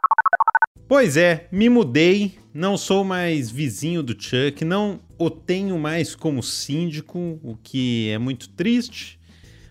Pois 0.88 1.18
é, 1.18 1.46
me 1.52 1.68
mudei, 1.68 2.36
não 2.54 2.78
sou 2.78 3.04
mais 3.04 3.52
vizinho 3.52 4.02
do 4.02 4.14
Chuck, 4.14 4.64
não 4.64 5.02
o 5.20 5.30
tenho 5.30 5.78
mais 5.78 6.16
como 6.16 6.42
síndico, 6.42 7.38
o 7.44 7.58
que 7.62 8.10
é 8.12 8.18
muito 8.18 8.48
triste. 8.48 9.20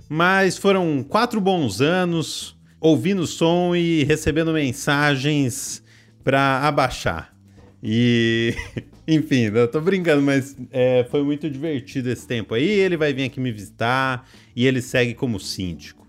Mas 0.07 0.59
foram 0.59 1.03
quatro 1.03 1.41
bons 1.41 1.81
anos 1.81 2.55
ouvindo 2.79 3.27
som 3.27 3.75
e 3.75 4.05
recebendo 4.05 4.53
mensagens 4.53 5.83
para 6.23 6.59
abaixar. 6.69 7.35
E 7.83 8.55
Enfim, 9.07 9.51
eu 9.53 9.69
tô 9.69 9.81
brincando, 9.81 10.23
mas 10.23 10.57
é, 10.71 11.07
foi 11.11 11.23
muito 11.23 11.51
divertido 11.51 12.09
esse 12.11 12.27
tempo 12.27 12.55
aí. 12.55 12.69
Ele 12.69 12.97
vai 12.97 13.13
vir 13.13 13.25
aqui 13.25 13.41
me 13.41 13.51
visitar 13.51 14.29
e 14.55 14.67
ele 14.67 14.81
segue 14.81 15.15
como 15.15 15.41
síndico. 15.41 16.07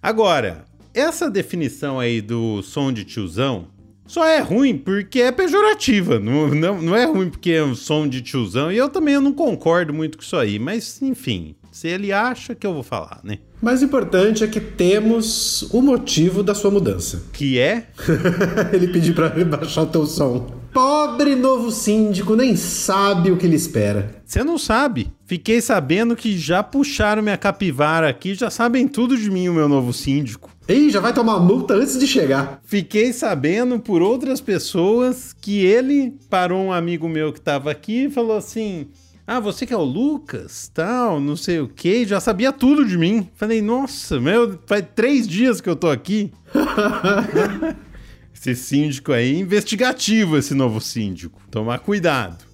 Agora, 0.00 0.64
essa 0.94 1.30
definição 1.30 1.98
aí 1.98 2.20
do 2.20 2.62
som 2.62 2.92
de 2.92 3.04
tiozão 3.04 3.68
só 4.06 4.26
é 4.26 4.40
ruim 4.40 4.76
porque 4.76 5.20
é 5.20 5.32
pejorativa. 5.32 6.18
Não, 6.18 6.48
não, 6.48 6.82
não 6.82 6.96
é 6.96 7.04
ruim 7.06 7.30
porque 7.30 7.50
é 7.52 7.64
um 7.64 7.74
som 7.74 8.06
de 8.06 8.20
tiozão. 8.20 8.70
E 8.70 8.76
eu 8.76 8.88
também 8.88 9.14
eu 9.14 9.20
não 9.20 9.32
concordo 9.32 9.92
muito 9.92 10.18
com 10.18 10.22
isso 10.22 10.36
aí. 10.36 10.58
Mas, 10.58 11.00
enfim, 11.02 11.54
se 11.70 11.88
ele 11.88 12.12
acha 12.12 12.54
que 12.54 12.66
eu 12.66 12.74
vou 12.74 12.82
falar, 12.82 13.20
né? 13.24 13.38
Mais 13.60 13.82
importante 13.82 14.44
é 14.44 14.46
que 14.46 14.60
temos 14.60 15.62
o 15.72 15.80
motivo 15.80 16.42
da 16.42 16.54
sua 16.54 16.70
mudança. 16.70 17.24
Que 17.32 17.58
é? 17.58 17.88
ele 18.72 18.88
pediu 18.88 19.14
para 19.14 19.30
baixar 19.44 19.82
o 19.82 19.86
teu 19.86 20.04
som. 20.04 20.61
Pobre 20.72 21.36
novo 21.36 21.70
síndico 21.70 22.34
nem 22.34 22.56
sabe 22.56 23.30
o 23.30 23.36
que 23.36 23.46
lhe 23.46 23.54
espera. 23.54 24.22
Você 24.24 24.42
não 24.42 24.56
sabe. 24.56 25.12
Fiquei 25.26 25.60
sabendo 25.60 26.16
que 26.16 26.38
já 26.38 26.62
puxaram 26.62 27.22
minha 27.22 27.36
capivara 27.36 28.08
aqui, 28.08 28.34
já 28.34 28.48
sabem 28.48 28.88
tudo 28.88 29.14
de 29.14 29.30
mim, 29.30 29.48
o 29.48 29.54
meu 29.54 29.68
novo 29.68 29.92
síndico. 29.92 30.50
Ei, 30.66 30.88
já 30.88 30.98
vai 30.98 31.12
tomar 31.12 31.40
multa 31.40 31.74
antes 31.74 32.00
de 32.00 32.06
chegar. 32.06 32.58
Fiquei 32.64 33.12
sabendo 33.12 33.78
por 33.78 34.00
outras 34.00 34.40
pessoas 34.40 35.34
que 35.38 35.62
ele 35.62 36.14
parou 36.30 36.64
um 36.64 36.72
amigo 36.72 37.06
meu 37.06 37.34
que 37.34 37.38
estava 37.38 37.70
aqui 37.70 38.04
e 38.04 38.10
falou 38.10 38.38
assim: 38.38 38.86
ah, 39.26 39.40
você 39.40 39.66
que 39.66 39.74
é 39.74 39.76
o 39.76 39.84
Lucas, 39.84 40.70
tal, 40.72 41.20
não 41.20 41.36
sei 41.36 41.60
o 41.60 41.68
que, 41.68 42.06
já 42.06 42.18
sabia 42.18 42.50
tudo 42.50 42.84
de 42.84 42.96
mim. 42.96 43.28
Falei, 43.34 43.60
nossa, 43.60 44.18
meu, 44.18 44.58
faz 44.66 44.84
três 44.94 45.28
dias 45.28 45.60
que 45.60 45.68
eu 45.68 45.76
tô 45.76 45.90
aqui. 45.90 46.32
esse 48.34 48.54
síndico 48.54 49.12
aí, 49.12 49.38
investigativo 49.38 50.36
esse 50.36 50.54
novo 50.54 50.80
síndico. 50.80 51.40
Tomar 51.50 51.78
cuidado. 51.78 52.44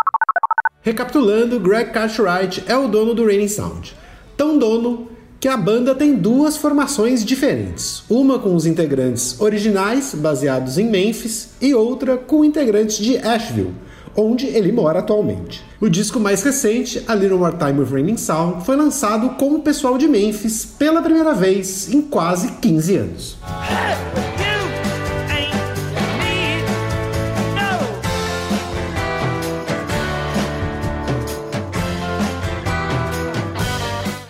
Recapitulando, 0.83 1.59
Greg 1.61 1.91
Cartwright 1.91 2.65
é 2.67 2.77
o 2.77 2.89
dono 2.89 3.15
do 3.15 3.25
Raining 3.25 3.49
Sound. 3.49 3.95
Tão 4.37 4.59
dono 4.59 5.09
que 5.41 5.49
a 5.49 5.57
banda 5.57 5.95
tem 5.95 6.15
duas 6.15 6.57
formações 6.57 7.25
diferentes. 7.25 8.03
Uma 8.09 8.39
com 8.39 8.55
os 8.55 8.67
integrantes 8.67 9.41
originais, 9.41 10.15
baseados 10.15 10.79
em 10.79 10.89
Memphis, 10.89 11.51
e 11.61 11.75
outra 11.75 12.17
com 12.17 12.45
integrantes 12.45 12.99
de 12.99 13.17
Asheville, 13.19 13.75
onde 14.17 14.47
ele 14.47 14.73
mora 14.73 14.99
atualmente. 14.99 15.63
O 15.81 15.89
disco 15.89 16.19
mais 16.19 16.43
recente, 16.43 17.05
A 17.07 17.15
Little 17.15 17.39
More 17.39 17.57
Time 17.57 17.79
with 17.81 17.91
Raining 17.91 18.17
Sound, 18.17 18.65
foi 18.65 18.77
lançado 18.77 19.31
com 19.37 19.55
o 19.55 19.63
pessoal 19.63 19.97
de 19.97 20.09
Memphis 20.09 20.65
pela 20.65 21.01
primeira 21.01 21.35
vez 21.35 21.93
em 21.93 22.03
quase 22.03 22.53
15 22.61 22.97
anos. 22.97 23.39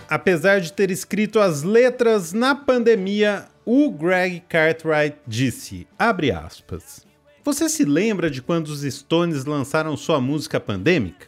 Apesar 0.09 0.59
de 0.59 0.73
ter 0.73 0.89
escrito 0.89 1.39
as 1.39 1.61
letras 1.61 2.33
na 2.33 2.55
pandemia, 2.55 3.45
o 3.63 3.91
Greg 3.91 4.41
Cartwright 4.49 5.15
disse, 5.27 5.85
abre 5.99 6.31
aspas, 6.31 7.05
Você 7.45 7.69
se 7.69 7.85
lembra 7.85 8.27
de 8.27 8.41
quando 8.41 8.69
os 8.69 8.81
Stones 8.81 9.45
lançaram 9.45 9.95
sua 9.95 10.19
música 10.19 10.59
pandêmica? 10.59 11.27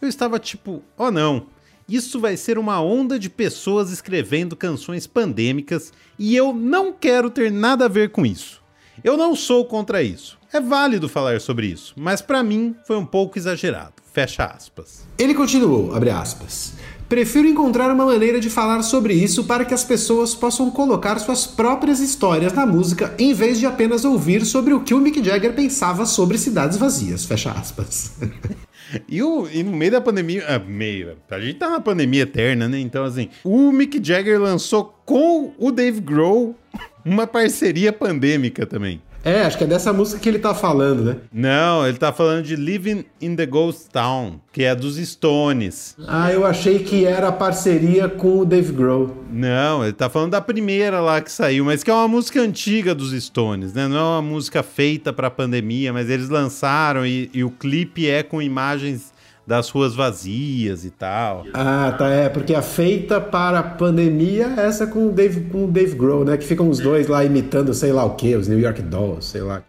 Eu 0.00 0.08
estava 0.08 0.38
tipo, 0.38 0.80
oh 0.96 1.10
não, 1.10 1.48
isso 1.88 2.20
vai 2.20 2.36
ser 2.36 2.56
uma 2.56 2.80
onda 2.80 3.18
de 3.18 3.28
pessoas 3.28 3.90
escrevendo 3.90 4.54
canções 4.54 5.08
pandêmicas 5.08 5.92
e 6.16 6.36
eu 6.36 6.54
não 6.54 6.92
quero 6.92 7.30
ter 7.30 7.50
nada 7.50 7.86
a 7.86 7.88
ver 7.88 8.10
com 8.10 8.24
isso. 8.24 8.62
Eu 9.02 9.16
não 9.16 9.34
sou 9.34 9.64
contra 9.64 10.04
isso. 10.04 10.38
É 10.52 10.60
válido 10.60 11.08
falar 11.08 11.40
sobre 11.40 11.66
isso, 11.66 11.94
mas 11.96 12.22
para 12.22 12.44
mim 12.44 12.76
foi 12.86 12.96
um 12.96 13.06
pouco 13.06 13.36
exagerado. 13.36 13.94
Fecha 14.12 14.44
aspas. 14.44 15.06
Ele 15.18 15.34
continuou, 15.34 15.94
abre 15.94 16.10
aspas. 16.10 16.74
Prefiro 17.10 17.48
encontrar 17.48 17.92
uma 17.92 18.06
maneira 18.06 18.38
de 18.38 18.48
falar 18.48 18.80
sobre 18.82 19.12
isso 19.12 19.42
para 19.42 19.64
que 19.64 19.74
as 19.74 19.82
pessoas 19.82 20.32
possam 20.32 20.70
colocar 20.70 21.18
suas 21.18 21.44
próprias 21.44 21.98
histórias 21.98 22.52
na 22.52 22.64
música 22.64 23.12
em 23.18 23.34
vez 23.34 23.58
de 23.58 23.66
apenas 23.66 24.04
ouvir 24.04 24.46
sobre 24.46 24.72
o 24.72 24.84
que 24.84 24.94
o 24.94 25.00
Mick 25.00 25.20
Jagger 25.20 25.52
pensava 25.52 26.06
sobre 26.06 26.38
cidades 26.38 26.78
vazias. 26.78 27.24
Fecha 27.24 27.50
aspas. 27.50 28.12
E, 29.08 29.22
o, 29.22 29.48
e 29.48 29.62
no 29.62 29.70
meio 29.76 29.92
da 29.92 30.00
pandemia. 30.00 30.44
Ah, 30.48 30.58
meio. 30.58 31.16
A 31.30 31.38
gente 31.38 31.60
tá 31.60 31.70
na 31.70 31.78
pandemia 31.78 32.22
eterna, 32.22 32.68
né? 32.68 32.80
Então, 32.80 33.04
assim, 33.04 33.28
o 33.44 33.70
Mick 33.70 34.00
Jagger 34.02 34.40
lançou 34.40 35.00
com 35.06 35.52
o 35.56 35.70
Dave 35.70 36.00
Grohl 36.00 36.56
uma 37.04 37.24
parceria 37.24 37.92
pandêmica 37.92 38.66
também. 38.66 39.00
É, 39.24 39.42
acho 39.42 39.58
que 39.58 39.64
é 39.64 39.66
dessa 39.66 39.92
música 39.92 40.18
que 40.18 40.28
ele 40.28 40.38
tá 40.38 40.54
falando, 40.54 41.04
né? 41.04 41.16
Não, 41.32 41.86
ele 41.86 41.98
tá 41.98 42.12
falando 42.12 42.42
de 42.42 42.56
Living 42.56 43.04
in 43.20 43.36
the 43.36 43.44
Ghost 43.44 43.90
Town, 43.90 44.40
que 44.50 44.64
é 44.64 44.74
dos 44.74 44.96
Stones. 44.96 45.94
Ah, 46.08 46.32
eu 46.32 46.46
achei 46.46 46.78
que 46.78 47.04
era 47.04 47.28
a 47.28 47.32
parceria 47.32 48.08
com 48.08 48.38
o 48.38 48.44
Dave 48.46 48.72
Grohl. 48.72 49.14
Não, 49.30 49.84
ele 49.84 49.92
tá 49.92 50.08
falando 50.08 50.30
da 50.30 50.40
primeira 50.40 51.00
lá 51.00 51.20
que 51.20 51.30
saiu, 51.30 51.66
mas 51.66 51.82
que 51.82 51.90
é 51.90 51.94
uma 51.94 52.08
música 52.08 52.40
antiga 52.40 52.94
dos 52.94 53.12
Stones, 53.22 53.74
né? 53.74 53.86
Não 53.86 53.96
é 53.96 54.02
uma 54.02 54.22
música 54.22 54.62
feita 54.62 55.12
pra 55.12 55.30
pandemia, 55.30 55.92
mas 55.92 56.08
eles 56.08 56.28
lançaram 56.30 57.04
e, 57.04 57.30
e 57.34 57.44
o 57.44 57.50
clipe 57.50 58.08
é 58.08 58.22
com 58.22 58.40
imagens 58.40 59.12
das 59.50 59.68
ruas 59.68 59.96
vazias 59.96 60.84
e 60.84 60.90
tal. 60.92 61.44
Ah, 61.52 61.92
tá, 61.98 62.08
é, 62.08 62.28
porque 62.28 62.54
a 62.54 62.62
feita 62.62 63.20
para 63.20 63.58
a 63.58 63.62
pandemia 63.64 64.54
é 64.56 64.64
essa 64.64 64.86
com 64.86 65.08
o 65.08 65.12
Dave, 65.12 65.40
com 65.50 65.64
o 65.64 65.66
Dave 65.66 65.96
Grohl, 65.96 66.24
né? 66.24 66.36
Que 66.36 66.44
ficam 66.44 66.68
os 66.68 66.78
dois 66.78 67.08
lá 67.08 67.24
imitando 67.24 67.74
sei 67.74 67.92
lá 67.92 68.04
o 68.04 68.14
que, 68.14 68.36
os 68.36 68.46
New 68.46 68.60
York 68.60 68.80
Dolls, 68.82 69.26
sei 69.26 69.40
lá. 69.40 69.60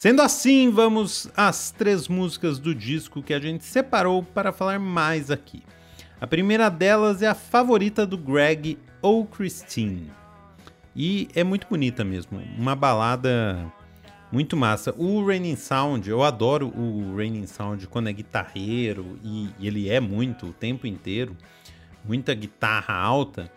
Sendo 0.00 0.22
assim, 0.22 0.72
vamos 0.72 1.30
às 1.36 1.70
três 1.70 2.08
músicas 2.08 2.58
do 2.58 2.74
disco 2.74 3.22
que 3.22 3.32
a 3.32 3.38
gente 3.38 3.64
separou 3.64 4.24
para 4.24 4.50
falar 4.50 4.80
mais 4.80 5.30
aqui. 5.30 5.62
A 6.20 6.26
primeira 6.26 6.68
delas 6.68 7.22
é 7.22 7.28
a 7.28 7.34
favorita 7.34 8.04
do 8.04 8.18
Greg 8.18 8.76
ou 9.00 9.24
Christine. 9.24 10.10
E 10.96 11.28
é 11.32 11.44
muito 11.44 11.68
bonita 11.68 12.02
mesmo, 12.02 12.42
uma 12.58 12.74
balada 12.74 13.72
muito 14.30 14.56
massa. 14.56 14.94
O 14.96 15.24
Raining 15.24 15.56
Sound, 15.56 16.08
eu 16.08 16.22
adoro 16.22 16.68
o 16.68 17.16
Raining 17.16 17.46
Sound 17.46 17.86
quando 17.88 18.08
é 18.08 18.12
guitarreiro 18.12 19.18
e, 19.22 19.50
e 19.58 19.66
ele 19.66 19.88
é 19.88 20.00
muito 20.00 20.46
o 20.46 20.52
tempo 20.52 20.86
inteiro, 20.86 21.36
muita 22.04 22.34
guitarra 22.34 22.94
alta, 22.94 23.50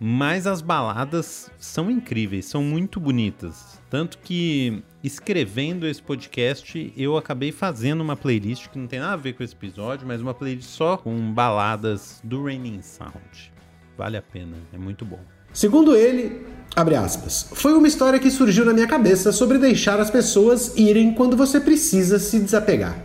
mas 0.00 0.46
as 0.46 0.62
baladas 0.62 1.50
são 1.58 1.90
incríveis, 1.90 2.46
são 2.46 2.62
muito 2.62 3.00
bonitas. 3.00 3.80
Tanto 3.90 4.18
que 4.18 4.82
escrevendo 5.02 5.86
esse 5.86 6.02
podcast, 6.02 6.92
eu 6.96 7.16
acabei 7.16 7.50
fazendo 7.50 8.00
uma 8.00 8.16
playlist 8.16 8.68
que 8.68 8.78
não 8.78 8.86
tem 8.86 9.00
nada 9.00 9.14
a 9.14 9.16
ver 9.16 9.32
com 9.32 9.42
esse 9.42 9.54
episódio, 9.54 10.06
mas 10.06 10.20
uma 10.20 10.34
playlist 10.34 10.68
só 10.68 10.96
com 10.96 11.32
baladas 11.32 12.20
do 12.22 12.44
Raining 12.44 12.82
Sound. 12.82 13.52
Vale 13.96 14.16
a 14.16 14.22
pena, 14.22 14.56
é 14.72 14.78
muito 14.78 15.04
bom. 15.04 15.37
Segundo 15.52 15.96
ele, 15.96 16.46
aspas, 16.76 17.46
foi 17.52 17.72
uma 17.72 17.88
história 17.88 18.18
que 18.18 18.30
surgiu 18.30 18.64
na 18.64 18.72
minha 18.72 18.86
cabeça 18.86 19.32
sobre 19.32 19.58
deixar 19.58 19.98
as 19.98 20.10
pessoas 20.10 20.72
irem 20.76 21.12
quando 21.12 21.36
você 21.36 21.58
precisa 21.58 22.18
se 22.18 22.38
desapegar. 22.38 22.96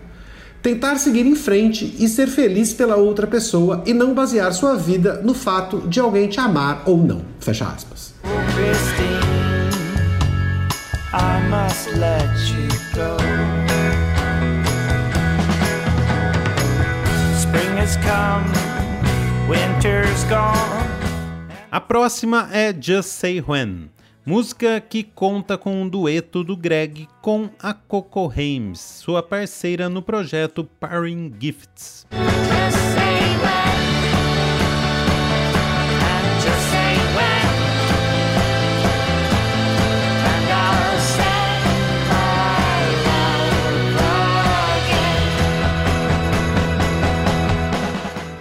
Tentar 0.61 0.97
seguir 0.97 1.25
em 1.25 1.35
frente 1.35 1.95
e 1.99 2.07
ser 2.07 2.27
feliz 2.27 2.73
pela 2.73 2.95
outra 2.95 3.27
pessoa 3.27 3.83
e 3.85 3.93
não 3.93 4.13
basear 4.13 4.53
sua 4.53 4.75
vida 4.75 5.19
no 5.23 5.33
fato 5.33 5.79
de 5.87 5.99
alguém 5.99 6.29
te 6.29 6.39
amar 6.39 6.83
ou 6.85 6.97
não. 6.97 7.21
Fecha 7.39 7.65
aspas. 7.65 8.13
Próxima 21.93 22.49
é 22.51 22.73
Just 22.73 23.09
Say 23.09 23.39
When, 23.47 23.87
música 24.25 24.81
que 24.81 25.03
conta 25.03 25.59
com 25.59 25.79
um 25.79 25.87
dueto 25.87 26.43
do 26.43 26.57
Greg 26.57 27.07
com 27.21 27.51
a 27.61 27.71
Coco 27.71 28.33
Hames, 28.35 28.79
sua 28.79 29.21
parceira 29.21 29.87
no 29.87 30.01
projeto 30.01 30.67
Paring 30.79 31.31
Gifts. 31.39 32.07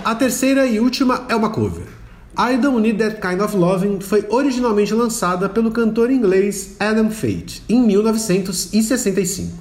A 0.02 0.14
terceira 0.14 0.64
e 0.64 0.80
última 0.80 1.26
é 1.28 1.36
uma 1.36 1.50
cover. 1.50 2.01
I 2.38 2.56
Don't 2.56 2.80
Need 2.80 2.98
That 2.98 3.20
Kind 3.20 3.42
of 3.42 3.54
Loving 3.54 4.00
foi 4.00 4.24
originalmente 4.30 4.94
lançada 4.94 5.50
pelo 5.50 5.70
cantor 5.70 6.10
inglês 6.10 6.76
Adam 6.80 7.10
Fate 7.10 7.62
em 7.68 7.82
1965. 7.82 9.52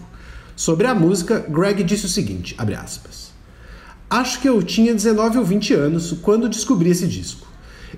Sobre 0.56 0.88
a 0.88 0.96
música, 0.96 1.46
Greg 1.50 1.84
disse 1.84 2.06
o 2.06 2.10
seguinte, 2.10 2.56
aspas, 2.58 3.34
Acho 4.10 4.40
que 4.40 4.48
eu 4.48 4.64
tinha 4.64 4.94
19 4.94 5.40
ou 5.40 5.44
20 5.44 5.74
anos 5.74 6.16
quando 6.22 6.48
descobri 6.48 6.92
esse 6.92 7.08
disco. 7.08 7.46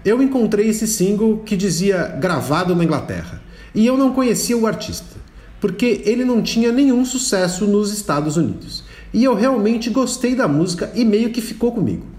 Eu 0.03 0.23
encontrei 0.23 0.67
esse 0.69 0.87
single 0.87 1.43
que 1.45 1.55
dizia 1.55 2.07
gravado 2.19 2.75
na 2.75 2.83
Inglaterra, 2.83 3.43
e 3.75 3.85
eu 3.85 3.95
não 3.95 4.11
conhecia 4.11 4.57
o 4.57 4.65
artista, 4.65 5.17
porque 5.61 6.01
ele 6.03 6.25
não 6.25 6.41
tinha 6.41 6.71
nenhum 6.71 7.05
sucesso 7.05 7.67
nos 7.67 7.93
Estados 7.93 8.37
Unidos. 8.37 8.83
E 9.13 9.23
eu 9.23 9.35
realmente 9.35 9.91
gostei 9.91 10.33
da 10.33 10.47
música 10.47 10.91
e 10.95 11.05
meio 11.05 11.29
que 11.29 11.41
ficou 11.41 11.71
comigo 11.71 12.13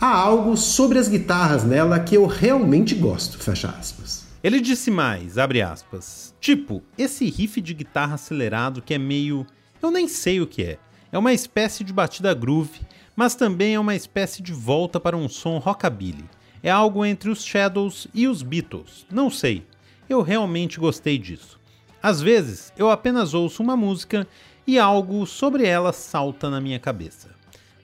há 0.00 0.14
algo 0.14 0.56
sobre 0.56 0.98
as 0.98 1.08
guitarras 1.08 1.64
nela 1.64 1.98
que 1.98 2.16
eu 2.16 2.26
realmente 2.26 2.94
gosto, 2.94 3.38
fecha 3.38 3.68
aspas. 3.68 4.26
Ele 4.42 4.60
disse 4.60 4.90
mais, 4.90 5.38
abre 5.38 5.62
aspas, 5.62 6.34
tipo, 6.40 6.82
esse 6.96 7.28
riff 7.28 7.60
de 7.60 7.74
guitarra 7.74 8.14
acelerado 8.14 8.82
que 8.82 8.94
é 8.94 8.98
meio... 8.98 9.46
eu 9.82 9.90
nem 9.90 10.06
sei 10.06 10.40
o 10.40 10.46
que 10.46 10.62
é. 10.62 10.78
É 11.10 11.18
uma 11.18 11.32
espécie 11.32 11.82
de 11.82 11.92
batida 11.92 12.34
groove, 12.34 12.80
mas 13.14 13.34
também 13.34 13.74
é 13.74 13.80
uma 13.80 13.94
espécie 13.94 14.42
de 14.42 14.52
volta 14.52 15.00
para 15.00 15.16
um 15.16 15.28
som 15.28 15.58
rockabilly. 15.58 16.24
É 16.62 16.70
algo 16.70 17.04
entre 17.04 17.30
os 17.30 17.44
Shadows 17.44 18.06
e 18.12 18.28
os 18.28 18.42
Beatles, 18.42 19.06
não 19.10 19.30
sei. 19.30 19.64
Eu 20.08 20.20
realmente 20.22 20.78
gostei 20.78 21.18
disso. 21.18 21.58
Às 22.02 22.20
vezes, 22.20 22.72
eu 22.76 22.90
apenas 22.90 23.34
ouço 23.34 23.62
uma 23.62 23.76
música 23.76 24.28
e 24.66 24.78
algo 24.78 25.26
sobre 25.26 25.66
ela 25.66 25.92
salta 25.92 26.50
na 26.50 26.60
minha 26.60 26.78
cabeça. 26.78 27.35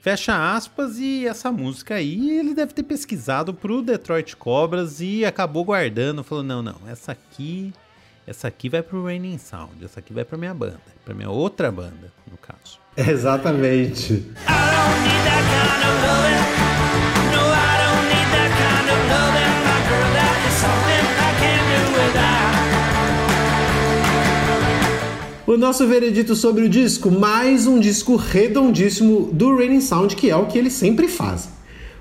Fecha 0.03 0.53
aspas, 0.53 0.99
e 0.99 1.25
essa 1.25 1.49
música 1.49 1.95
aí 1.95 2.37
ele 2.37 2.53
deve 2.53 2.73
ter 2.73 2.83
pesquisado 2.83 3.53
pro 3.53 3.81
Detroit 3.81 4.35
Cobras 4.35 4.99
e 4.99 5.23
acabou 5.23 5.63
guardando. 5.63 6.25
Falou: 6.25 6.43
não, 6.43 6.61
não, 6.61 6.75
essa 6.89 7.13
aqui. 7.13 7.73
Essa 8.27 8.49
aqui 8.49 8.67
vai 8.67 8.81
pro 8.83 9.05
Raining 9.05 9.37
Sound, 9.37 9.83
essa 9.83 10.01
aqui 10.01 10.13
vai 10.13 10.25
pra 10.25 10.37
minha 10.37 10.53
banda, 10.53 10.81
pra 11.05 11.13
minha 11.13 11.29
outra 11.29 11.71
banda, 11.71 12.11
no 12.29 12.37
caso. 12.37 12.79
Exatamente. 12.97 14.29
O 25.53 25.57
nosso 25.57 25.85
veredito 25.87 26.35
sobre 26.35 26.63
o 26.63 26.69
disco, 26.69 27.11
mais 27.11 27.67
um 27.67 27.79
disco 27.79 28.15
redondíssimo 28.15 29.31
do 29.31 29.55
Raining 29.55 29.81
Sound, 29.81 30.15
que 30.15 30.27
é 30.27 30.35
o 30.35 30.47
que 30.47 30.57
eles 30.57 30.73
sempre 30.73 31.07
fazem. 31.07 31.51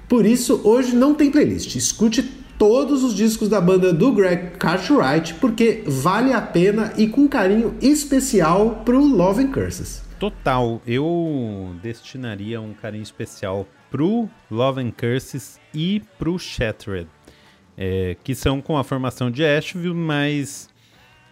Por 0.08 0.24
isso, 0.24 0.62
hoje 0.64 0.96
não 0.96 1.14
tem 1.14 1.30
playlist. 1.30 1.76
Escute 1.76 2.22
todos 2.56 3.04
os 3.04 3.14
discos 3.14 3.50
da 3.50 3.60
banda 3.60 3.92
do 3.92 4.10
Greg 4.10 4.56
Cartwright, 4.56 5.34
porque 5.34 5.84
vale 5.86 6.32
a 6.32 6.40
pena 6.40 6.94
e 6.96 7.06
com 7.06 7.28
carinho 7.28 7.76
especial 7.82 8.80
pro 8.86 9.04
Love 9.04 9.42
and 9.42 9.52
Curses. 9.52 10.02
Total, 10.18 10.80
eu 10.86 11.76
destinaria 11.82 12.58
um 12.58 12.72
carinho 12.72 13.02
especial 13.02 13.68
pro 13.90 14.30
Love 14.50 14.80
and 14.80 14.92
Curses 14.92 15.60
e 15.74 16.00
pro 16.18 16.38
Shattered, 16.38 17.06
é, 17.76 18.16
que 18.24 18.34
são 18.34 18.62
com 18.62 18.78
a 18.78 18.82
formação 18.82 19.30
de 19.30 19.44
Asheville, 19.44 19.92
mas 19.92 20.71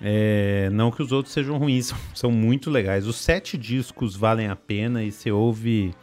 é, 0.00 0.70
não 0.72 0.90
que 0.90 1.02
os 1.02 1.12
outros 1.12 1.34
sejam 1.34 1.58
ruins, 1.58 1.92
são 2.14 2.30
muito 2.30 2.70
legais. 2.70 3.06
Os 3.06 3.16
sete 3.16 3.58
discos 3.58 4.16
valem 4.16 4.48
a 4.48 4.56
pena 4.56 5.02
e 5.02 5.12
você 5.12 5.30
ouve 5.30 5.94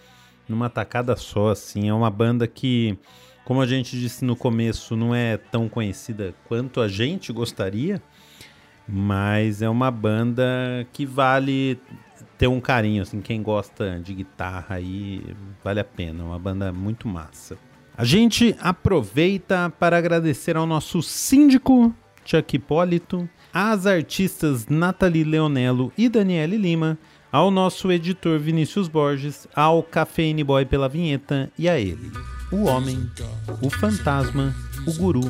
numa 0.48 0.70
tacada 0.70 1.16
só, 1.16 1.50
assim. 1.50 1.90
É 1.90 1.94
uma 1.94 2.12
banda 2.12 2.48
que, 2.48 2.98
como 3.44 3.62
a 3.62 3.66
gente 3.66 4.00
disse 4.00 4.24
no 4.24 4.36
começo, 4.36 4.96
não 4.96 5.16
é 5.16 5.38
tão 5.38 5.68
conhecida 5.68 6.34
quanto 6.48 6.80
a 6.80 6.88
gente 6.88 7.34
gostaria, 7.34 8.02
mas 8.88 9.62
é 9.62 9.70
uma 9.70 9.90
banda 9.90 10.44
que 10.94 11.06
vale 11.06 11.80
ter 12.38 12.48
um 12.48 12.62
carinho, 12.62 13.02
assim. 13.02 13.20
Quem 13.20 13.42
gosta 13.42 14.00
de 14.00 14.14
guitarra 14.14 14.76
aí, 14.76 15.24
vale 15.64 15.80
a 15.80 15.84
pena. 15.84 16.24
É 16.24 16.26
uma 16.26 16.40
banda 16.40 16.72
muito 16.72 17.08
massa. 17.08 17.58
A 17.98 18.06
gente 18.06 18.56
aproveita 18.60 19.74
para 19.80 19.98
agradecer 19.98 20.56
ao 20.56 20.68
nosso 20.68 21.02
síndico, 21.02 21.92
Chuck 22.24 22.56
Hipólito, 22.56 23.28
às 23.58 23.88
artistas 23.88 24.68
Nathalie 24.70 25.24
Leonello 25.24 25.92
e 25.98 26.08
Daniele 26.08 26.58
Lima, 26.58 26.96
ao 27.32 27.50
nosso 27.50 27.92
editor 27.92 28.38
Vinícius 28.38 28.88
Borges, 28.88 29.48
ao 29.56 29.82
Cafeine 29.82 30.44
Boy 30.44 30.64
pela 30.64 30.88
vinheta 30.88 31.52
e 31.58 31.68
a 31.68 31.80
ele, 31.80 32.12
o 32.52 32.66
homem, 32.66 33.10
o 33.60 33.68
fantasma, 33.72 34.54
o 34.86 34.94
guru, 34.94 35.28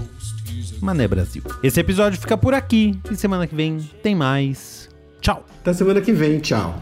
Mané 0.82 1.08
Brasil. 1.08 1.42
Esse 1.63 1.80
episódio 1.80 2.20
fica 2.20 2.38
por 2.38 2.54
aqui 2.54 3.00
e 3.10 3.16
semana 3.16 3.48
que 3.48 3.56
vem 3.56 3.80
tem 4.04 4.13
mais. 4.13 4.90
Tchau. 5.22 5.46
Até 5.62 5.72
semana 5.72 6.02
que 6.02 6.12
vem, 6.12 6.40
tchau. 6.40 6.76